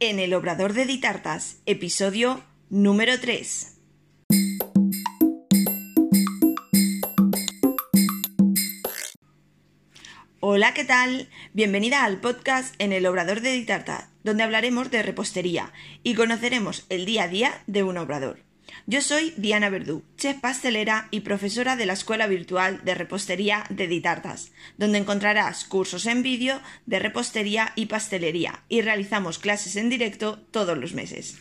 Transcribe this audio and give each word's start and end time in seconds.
en 0.00 0.18
el 0.18 0.34
Obrador 0.34 0.72
de 0.72 0.86
Ditartas, 0.86 1.58
episodio 1.66 2.42
número 2.68 3.18
3. 3.20 3.78
Hola, 10.40 10.74
¿qué 10.74 10.84
tal? 10.84 11.28
Bienvenida 11.52 12.04
al 12.04 12.20
podcast 12.20 12.74
en 12.78 12.92
el 12.92 13.06
Obrador 13.06 13.40
de 13.40 13.52
Ditartas, 13.52 14.08
donde 14.24 14.42
hablaremos 14.42 14.90
de 14.90 15.02
repostería 15.02 15.72
y 16.02 16.14
conoceremos 16.14 16.86
el 16.88 17.06
día 17.06 17.24
a 17.24 17.28
día 17.28 17.62
de 17.66 17.82
un 17.82 17.96
obrador. 17.96 18.53
Yo 18.86 19.00
soy 19.00 19.32
Diana 19.36 19.70
Verdú, 19.70 20.02
chef 20.18 20.40
pastelera 20.40 21.08
y 21.10 21.20
profesora 21.20 21.74
de 21.76 21.86
la 21.86 21.94
Escuela 21.94 22.26
Virtual 22.26 22.80
de 22.84 22.94
Repostería 22.94 23.64
de 23.70 23.86
Ditartas, 23.86 24.52
donde 24.76 24.98
encontrarás 24.98 25.64
cursos 25.64 26.04
en 26.06 26.22
vídeo 26.22 26.60
de 26.84 26.98
repostería 26.98 27.72
y 27.76 27.86
pastelería 27.86 28.62
y 28.68 28.82
realizamos 28.82 29.38
clases 29.38 29.76
en 29.76 29.88
directo 29.88 30.38
todos 30.50 30.76
los 30.76 30.92
meses. 30.92 31.38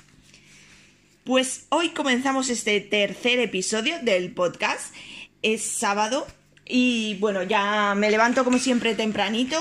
Pues 1.26 1.66
hoy 1.70 1.90
comenzamos 1.90 2.50
este 2.50 2.80
tercer 2.82 3.40
episodio 3.40 4.00
del 4.02 4.32
podcast. 4.32 4.94
Es 5.42 5.64
sábado 5.64 6.26
y 6.66 7.16
bueno, 7.20 7.44
ya 7.44 7.94
me 7.96 8.10
levanto 8.10 8.44
como 8.44 8.58
siempre 8.58 8.96
tempranito. 8.96 9.58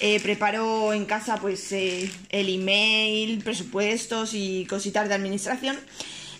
Eh, 0.00 0.20
preparo 0.20 0.92
en 0.92 1.06
casa 1.06 1.36
pues 1.36 1.72
eh, 1.72 2.10
el 2.28 2.48
email, 2.48 3.42
presupuestos 3.42 4.34
y 4.34 4.66
cositas 4.66 5.08
de 5.08 5.14
administración 5.14 5.78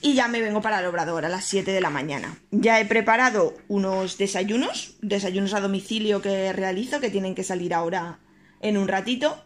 y 0.05 0.13
ya 0.13 0.29
me 0.29 0.43
vengo 0.43 0.61
para 0.61 0.81
el 0.81 0.87
obrador 0.87 1.25
a 1.25 1.31
las 1.31 1.47
7 1.47 1.73
de 1.73 1.81
la 1.81 1.89
mañana. 1.89 2.37
Ya 2.51 2.79
he 2.79 2.85
preparado 2.85 3.55
unos 3.69 4.19
desayunos, 4.19 4.99
desayunos 5.01 5.55
a 5.55 5.61
domicilio 5.61 6.21
que 6.21 6.53
realizo, 6.53 7.01
que 7.01 7.09
tienen 7.09 7.35
que 7.35 7.43
salir 7.43 7.73
ahora 7.73 8.19
en 8.61 8.77
un 8.77 8.87
ratito. 8.87 9.43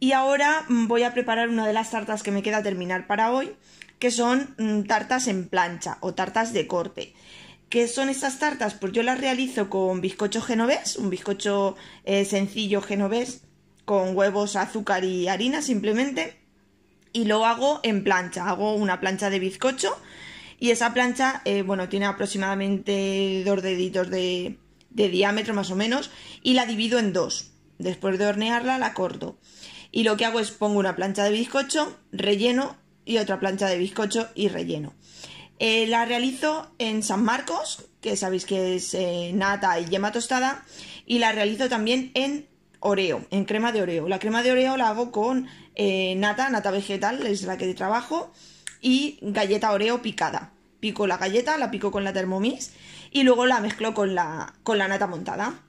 Y 0.00 0.10
ahora 0.10 0.64
mm, 0.68 0.88
voy 0.88 1.04
a 1.04 1.14
preparar 1.14 1.48
una 1.48 1.64
de 1.64 1.72
las 1.72 1.92
tartas 1.92 2.24
que 2.24 2.32
me 2.32 2.42
queda 2.42 2.60
terminar 2.60 3.06
para 3.06 3.30
hoy, 3.30 3.52
que 4.00 4.10
son 4.10 4.56
mm, 4.58 4.82
tartas 4.88 5.28
en 5.28 5.48
plancha 5.48 5.98
o 6.00 6.12
tartas 6.12 6.52
de 6.52 6.66
corte. 6.66 7.14
¿Qué 7.68 7.86
son 7.86 8.08
estas 8.08 8.40
tartas? 8.40 8.74
Pues 8.74 8.92
yo 8.92 9.04
las 9.04 9.20
realizo 9.20 9.70
con 9.70 10.00
bizcocho 10.00 10.42
genovés, 10.42 10.96
un 10.96 11.08
bizcocho 11.08 11.76
eh, 12.02 12.24
sencillo 12.24 12.82
genovés, 12.82 13.42
con 13.84 14.16
huevos, 14.16 14.56
azúcar 14.56 15.04
y 15.04 15.28
harina 15.28 15.62
simplemente 15.62 16.39
y 17.12 17.24
lo 17.24 17.44
hago 17.46 17.80
en 17.82 18.04
plancha. 18.04 18.48
Hago 18.48 18.74
una 18.74 19.00
plancha 19.00 19.30
de 19.30 19.38
bizcocho 19.38 19.96
y 20.58 20.70
esa 20.70 20.92
plancha, 20.92 21.40
eh, 21.46 21.62
bueno, 21.62 21.88
tiene 21.88 22.06
aproximadamente 22.06 23.42
dos 23.44 23.62
deditos 23.62 24.10
de, 24.10 24.58
diámetro 24.90 25.54
más 25.54 25.70
o 25.70 25.76
menos 25.76 26.10
y 26.42 26.54
la 26.54 26.66
divido 26.66 26.98
en 26.98 27.12
dos. 27.12 27.52
Después 27.78 28.18
de 28.18 28.26
hornearla 28.26 28.78
la 28.78 28.92
corto. 28.92 29.38
Y 29.90 30.04
lo 30.04 30.16
que 30.16 30.26
hago 30.26 30.38
es 30.38 30.50
pongo 30.50 30.78
una 30.78 30.96
plancha 30.96 31.24
de 31.24 31.30
bizcocho, 31.30 31.98
relleno 32.12 32.76
y 33.06 33.16
otra 33.16 33.40
plancha 33.40 33.68
de 33.68 33.78
bizcocho 33.78 34.28
y 34.34 34.48
relleno. 34.48 34.92
Eh, 35.58 35.86
la 35.86 36.04
realizo 36.04 36.70
en 36.78 37.02
San 37.02 37.24
Marcos, 37.24 37.86
que 38.00 38.16
sabéis 38.16 38.44
que 38.44 38.76
es 38.76 38.94
eh, 38.94 39.32
nata 39.34 39.80
y 39.80 39.86
yema 39.86 40.12
tostada, 40.12 40.64
y 41.06 41.18
la 41.18 41.32
realizo 41.32 41.68
también 41.68 42.10
en 42.14 42.48
Oreo, 42.80 43.24
en 43.30 43.44
crema 43.44 43.72
de 43.72 43.82
Oreo. 43.82 44.08
La 44.08 44.18
crema 44.18 44.42
de 44.42 44.52
Oreo 44.52 44.76
la 44.76 44.88
hago 44.88 45.12
con 45.12 45.46
eh, 45.76 46.14
nata, 46.16 46.48
nata 46.50 46.70
vegetal, 46.70 47.24
es 47.26 47.42
la 47.42 47.56
que 47.56 47.72
trabajo, 47.74 48.32
y 48.80 49.18
galleta 49.22 49.72
Oreo 49.72 50.02
picada. 50.02 50.52
Pico 50.80 51.06
la 51.06 51.18
galleta, 51.18 51.58
la 51.58 51.70
pico 51.70 51.90
con 51.90 52.04
la 52.04 52.12
Thermomix 52.14 52.72
y 53.10 53.22
luego 53.22 53.44
la 53.44 53.60
mezclo 53.60 53.92
con 53.92 54.14
la, 54.14 54.54
con 54.62 54.78
la 54.78 54.88
nata 54.88 55.06
montada. 55.06 55.60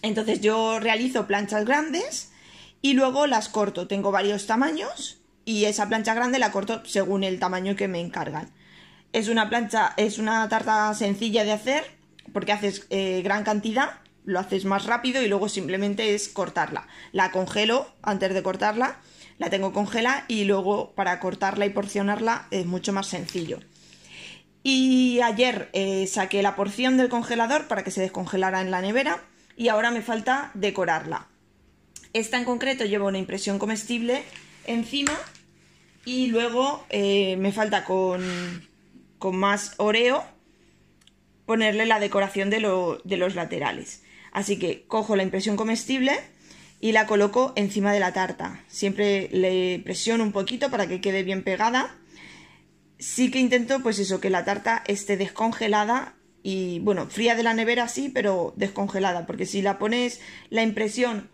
Entonces 0.00 0.40
yo 0.40 0.80
realizo 0.80 1.26
planchas 1.26 1.66
grandes 1.66 2.32
y 2.80 2.94
luego 2.94 3.26
las 3.26 3.50
corto. 3.50 3.86
Tengo 3.86 4.10
varios 4.10 4.46
tamaños 4.46 5.20
y 5.44 5.66
esa 5.66 5.88
plancha 5.88 6.14
grande 6.14 6.38
la 6.38 6.50
corto 6.50 6.82
según 6.86 7.24
el 7.24 7.38
tamaño 7.38 7.76
que 7.76 7.88
me 7.88 8.00
encargan. 8.00 8.50
Es 9.12 9.28
una 9.28 9.50
plancha, 9.50 9.92
es 9.98 10.18
una 10.18 10.48
tarta 10.48 10.94
sencilla 10.94 11.44
de 11.44 11.52
hacer 11.52 11.84
porque 12.32 12.52
haces 12.52 12.86
eh, 12.88 13.20
gran 13.22 13.44
cantidad 13.44 14.00
lo 14.24 14.40
haces 14.40 14.64
más 14.64 14.86
rápido 14.86 15.22
y 15.22 15.28
luego 15.28 15.48
simplemente 15.48 16.14
es 16.14 16.28
cortarla. 16.28 16.86
La 17.12 17.30
congelo 17.30 17.86
antes 18.02 18.32
de 18.34 18.42
cortarla, 18.42 19.00
la 19.38 19.50
tengo 19.50 19.72
congela 19.72 20.24
y 20.28 20.44
luego 20.44 20.92
para 20.92 21.18
cortarla 21.20 21.66
y 21.66 21.70
porcionarla 21.70 22.46
es 22.50 22.66
mucho 22.66 22.92
más 22.92 23.06
sencillo. 23.06 23.60
Y 24.62 25.20
ayer 25.22 25.68
eh, 25.72 26.06
saqué 26.06 26.42
la 26.42 26.54
porción 26.54 26.96
del 26.96 27.08
congelador 27.08 27.66
para 27.66 27.82
que 27.82 27.90
se 27.90 28.00
descongelara 28.00 28.60
en 28.60 28.70
la 28.70 28.80
nevera 28.80 29.22
y 29.56 29.68
ahora 29.68 29.90
me 29.90 30.02
falta 30.02 30.50
decorarla. 30.54 31.26
Esta 32.12 32.38
en 32.38 32.44
concreto 32.44 32.84
lleva 32.84 33.06
una 33.06 33.18
impresión 33.18 33.58
comestible 33.58 34.22
encima 34.66 35.18
y 36.04 36.28
luego 36.28 36.84
eh, 36.90 37.36
me 37.38 37.52
falta 37.52 37.84
con, 37.84 38.22
con 39.18 39.36
más 39.36 39.74
oreo 39.78 40.24
ponerle 41.46 41.86
la 41.86 41.98
decoración 41.98 42.50
de, 42.50 42.98
de 43.04 43.16
los 43.16 43.34
laterales. 43.34 44.02
Así 44.32 44.58
que 44.58 44.84
cojo 44.86 45.14
la 45.14 45.22
impresión 45.22 45.56
comestible 45.56 46.18
y 46.80 46.92
la 46.92 47.06
coloco 47.06 47.52
encima 47.54 47.92
de 47.92 48.00
la 48.00 48.12
tarta. 48.12 48.64
Siempre 48.66 49.28
le 49.30 49.80
presiono 49.84 50.24
un 50.24 50.32
poquito 50.32 50.70
para 50.70 50.88
que 50.88 51.00
quede 51.00 51.22
bien 51.22 51.44
pegada. 51.44 51.94
Sí 52.98 53.30
que 53.30 53.38
intento, 53.38 53.80
pues 53.82 53.98
eso, 53.98 54.20
que 54.20 54.30
la 54.30 54.44
tarta 54.44 54.82
esté 54.86 55.16
descongelada 55.16 56.16
y, 56.42 56.80
bueno, 56.80 57.06
fría 57.08 57.36
de 57.36 57.44
la 57.44 57.54
nevera 57.54 57.86
sí, 57.88 58.08
pero 58.08 58.52
descongelada, 58.56 59.26
porque 59.26 59.46
si 59.46 59.62
la 59.62 59.78
pones 59.78 60.20
la 60.50 60.62
impresión 60.62 61.30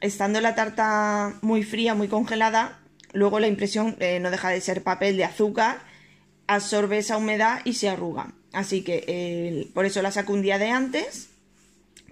estando 0.00 0.40
la 0.40 0.56
tarta 0.56 1.38
muy 1.42 1.62
fría, 1.62 1.94
muy 1.94 2.08
congelada, 2.08 2.80
luego 3.12 3.38
la 3.38 3.46
impresión 3.46 3.96
eh, 4.00 4.18
no 4.18 4.32
deja 4.32 4.48
de 4.48 4.60
ser 4.60 4.82
papel 4.82 5.16
de 5.16 5.24
azúcar, 5.24 5.78
absorbe 6.48 6.98
esa 6.98 7.16
humedad 7.16 7.60
y 7.64 7.74
se 7.74 7.88
arruga. 7.88 8.34
Así 8.52 8.82
que 8.82 9.04
eh, 9.06 9.70
por 9.72 9.86
eso 9.86 10.02
la 10.02 10.10
saco 10.10 10.32
un 10.32 10.42
día 10.42 10.58
de 10.58 10.70
antes 10.70 11.31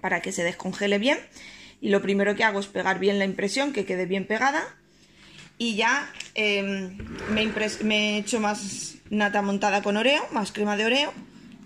para 0.01 0.21
que 0.21 0.31
se 0.31 0.43
descongele 0.43 0.97
bien. 0.97 1.19
Y 1.79 1.89
lo 1.89 2.01
primero 2.01 2.35
que 2.35 2.43
hago 2.43 2.59
es 2.59 2.67
pegar 2.67 2.99
bien 2.99 3.19
la 3.19 3.25
impresión, 3.25 3.73
que 3.73 3.85
quede 3.85 4.05
bien 4.05 4.25
pegada. 4.25 4.63
Y 5.57 5.75
ya 5.75 6.11
em, 6.33 6.97
me, 7.31 7.43
he 7.43 8.17
hecho 8.17 8.39
más 8.39 8.95
nata 9.09 9.41
montada 9.41 9.81
con 9.81 9.97
oreo, 9.97 10.27
más 10.31 10.51
crema 10.51 10.75
de 10.75 10.85
oreo. 10.85 11.13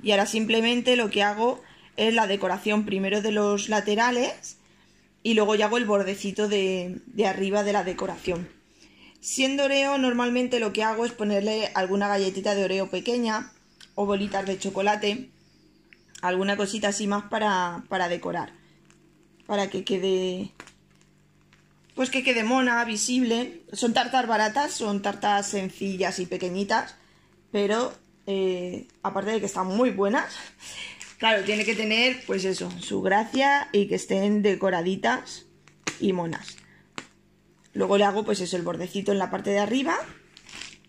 Y 0.03 0.11
ahora 0.11 0.25
simplemente 0.25 0.95
lo 0.95 1.09
que 1.09 1.23
hago 1.23 1.61
es 1.97 2.13
la 2.13 2.27
decoración 2.27 2.85
primero 2.85 3.21
de 3.21 3.31
los 3.31 3.69
laterales 3.69 4.57
y 5.23 5.33
luego 5.33 5.55
ya 5.55 5.65
hago 5.65 5.77
el 5.77 5.85
bordecito 5.85 6.47
de, 6.47 6.99
de 7.07 7.25
arriba 7.25 7.63
de 7.63 7.73
la 7.73 7.83
decoración. 7.83 8.47
Siendo 9.21 9.65
oreo, 9.65 9.97
normalmente 9.97 10.59
lo 10.59 10.71
que 10.71 10.83
hago 10.83 11.05
es 11.05 11.11
ponerle 11.11 11.71
alguna 11.73 12.07
galletita 12.07 12.53
de 12.53 12.65
oreo 12.65 12.89
pequeña 12.89 13.51
o 13.95 14.05
bolitas 14.05 14.45
de 14.45 14.59
chocolate 14.59 15.29
alguna 16.21 16.57
cosita 16.57 16.89
así 16.89 17.07
más 17.07 17.25
para, 17.25 17.83
para 17.89 18.09
decorar. 18.09 18.53
Para 19.45 19.69
que 19.69 19.83
quede... 19.83 20.51
Pues 21.95 22.09
que 22.09 22.23
quede 22.23 22.43
mona, 22.43 22.83
visible. 22.83 23.61
Son 23.71 23.93
tartas 23.93 24.27
baratas, 24.27 24.73
son 24.73 25.01
tartas 25.01 25.47
sencillas 25.47 26.19
y 26.19 26.25
pequeñitas. 26.25 26.95
Pero 27.51 27.93
eh, 28.27 28.87
aparte 29.03 29.31
de 29.31 29.39
que 29.39 29.45
están 29.45 29.67
muy 29.67 29.91
buenas, 29.91 30.33
claro, 31.17 31.43
tiene 31.43 31.63
que 31.63 31.75
tener 31.75 32.23
pues 32.25 32.43
eso, 32.43 32.69
su 32.81 33.01
gracia 33.01 33.69
y 33.71 33.87
que 33.87 33.95
estén 33.95 34.41
decoraditas 34.41 35.45
y 35.99 36.11
monas. 36.13 36.57
Luego 37.73 37.97
le 37.97 38.05
hago 38.05 38.23
pues 38.23 38.41
eso, 38.41 38.57
el 38.57 38.63
bordecito 38.63 39.11
en 39.11 39.19
la 39.19 39.29
parte 39.29 39.51
de 39.51 39.59
arriba 39.59 39.97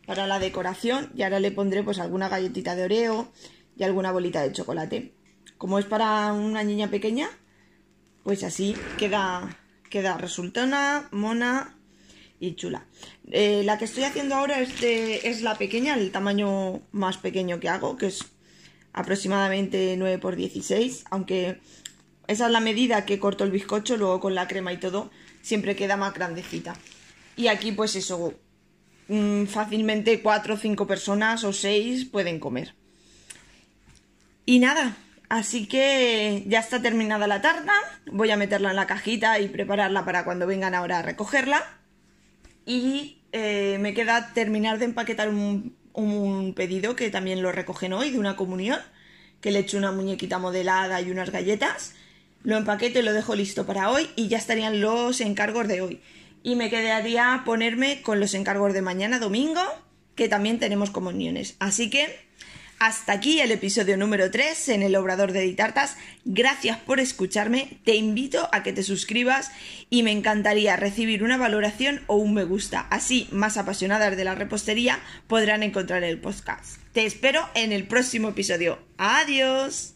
para 0.06 0.26
la 0.26 0.38
decoración 0.38 1.10
y 1.14 1.22
ahora 1.22 1.40
le 1.40 1.50
pondré 1.50 1.82
pues 1.82 1.98
alguna 1.98 2.28
galletita 2.28 2.76
de 2.76 2.84
oreo 2.84 3.28
y 3.76 3.84
alguna 3.84 4.12
bolita 4.12 4.42
de 4.42 4.52
chocolate. 4.52 5.12
Como 5.58 5.78
es 5.78 5.86
para 5.86 6.32
una 6.32 6.62
niña 6.62 6.90
pequeña, 6.90 7.28
pues 8.24 8.42
así 8.42 8.74
queda, 8.98 9.56
queda 9.90 10.18
resultona, 10.18 11.08
mona 11.12 11.76
y 12.40 12.54
chula. 12.54 12.86
Eh, 13.30 13.62
la 13.64 13.78
que 13.78 13.86
estoy 13.86 14.04
haciendo 14.04 14.34
ahora 14.34 14.60
es, 14.60 14.82
es 14.82 15.42
la 15.42 15.56
pequeña, 15.56 15.94
el 15.94 16.10
tamaño 16.10 16.82
más 16.92 17.18
pequeño 17.18 17.60
que 17.60 17.68
hago, 17.68 17.96
que 17.96 18.06
es 18.06 18.24
aproximadamente 18.92 19.94
9 19.96 20.20
x 20.22 20.36
16, 20.36 21.04
aunque 21.10 21.60
esa 22.26 22.46
es 22.46 22.52
la 22.52 22.60
medida 22.60 23.04
que 23.04 23.18
corto 23.18 23.44
el 23.44 23.50
bizcocho, 23.50 23.96
luego 23.96 24.20
con 24.20 24.34
la 24.34 24.48
crema 24.48 24.72
y 24.72 24.78
todo, 24.78 25.10
siempre 25.42 25.76
queda 25.76 25.96
más 25.96 26.14
grandecita. 26.14 26.74
Y 27.36 27.48
aquí 27.48 27.72
pues 27.72 27.94
eso, 27.94 28.34
mm, 29.08 29.44
fácilmente 29.44 30.22
4 30.22 30.54
o 30.54 30.56
5 30.56 30.86
personas 30.86 31.44
o 31.44 31.52
6 31.52 32.06
pueden 32.06 32.40
comer. 32.40 32.74
Y 34.46 34.60
nada, 34.60 34.96
Así 35.28 35.66
que 35.66 36.44
ya 36.46 36.60
está 36.60 36.80
terminada 36.80 37.26
la 37.26 37.40
tarta. 37.40 37.72
Voy 38.10 38.30
a 38.30 38.36
meterla 38.36 38.70
en 38.70 38.76
la 38.76 38.86
cajita 38.86 39.40
y 39.40 39.48
prepararla 39.48 40.04
para 40.04 40.24
cuando 40.24 40.46
vengan 40.46 40.74
ahora 40.74 41.00
a 41.00 41.02
recogerla. 41.02 41.64
Y 42.64 43.22
eh, 43.32 43.78
me 43.80 43.94
queda 43.94 44.32
terminar 44.34 44.78
de 44.78 44.84
empaquetar 44.84 45.28
un, 45.28 45.74
pedido 46.54 46.94
que 46.94 47.10
también 47.10 47.42
lo 47.42 47.50
recogen 47.50 47.92
hoy 47.92 48.10
de 48.10 48.18
una 48.18 48.36
comunión. 48.36 48.78
Que 49.40 49.50
le 49.50 49.60
echo 49.60 49.78
una 49.78 49.92
muñequita 49.92 50.38
modelada 50.38 51.00
y 51.00 51.10
unas 51.10 51.30
galletas. 51.30 51.94
Lo 52.44 52.56
empaqueto 52.56 53.00
y 53.00 53.02
lo 53.02 53.12
dejo 53.12 53.34
listo 53.34 53.66
para 53.66 53.90
hoy 53.90 54.08
y 54.14 54.28
ya 54.28 54.38
estarían 54.38 54.80
los 54.80 55.20
encargos 55.20 55.66
de 55.66 55.80
hoy. 55.80 56.00
y 56.44 56.54
me 56.54 56.70
quedaría 56.70 57.42
ponerme 57.44 58.02
con 58.02 58.20
los 58.20 58.32
encargos 58.34 58.72
de 58.72 58.80
mañana 58.80 59.18
domingo, 59.18 59.62
que 60.14 60.28
también 60.28 60.60
tenemos 60.60 60.90
comuniones. 60.90 61.56
Así 61.58 61.90
que 61.90 62.06
hasta 62.78 63.12
aquí 63.12 63.40
el 63.40 63.52
episodio 63.52 63.96
número 63.96 64.30
3 64.30 64.68
en 64.70 64.82
el 64.82 64.96
Obrador 64.96 65.32
de 65.32 65.40
Ditartas. 65.40 65.96
Gracias 66.24 66.78
por 66.78 67.00
escucharme. 67.00 67.78
Te 67.84 67.96
invito 67.96 68.48
a 68.52 68.62
que 68.62 68.72
te 68.72 68.82
suscribas 68.82 69.50
y 69.90 70.02
me 70.02 70.12
encantaría 70.12 70.76
recibir 70.76 71.24
una 71.24 71.36
valoración 71.36 72.02
o 72.06 72.16
un 72.16 72.34
me 72.34 72.44
gusta. 72.44 72.80
Así, 72.90 73.28
más 73.32 73.56
apasionadas 73.56 74.16
de 74.16 74.24
la 74.24 74.34
repostería 74.34 75.00
podrán 75.26 75.62
encontrar 75.62 76.04
el 76.04 76.20
podcast. 76.20 76.80
Te 76.92 77.06
espero 77.06 77.48
en 77.54 77.72
el 77.72 77.86
próximo 77.86 78.28
episodio. 78.28 78.78
Adiós. 78.98 79.95